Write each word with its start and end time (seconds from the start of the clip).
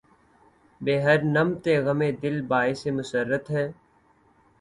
بہ 0.81 0.93
ہر 1.03 1.19
نمط 1.35 1.65
غمِ 1.85 2.01
دل 2.21 2.37
باعثِ 2.49 2.81
مسرت 2.97 3.45
ہے 3.51 3.65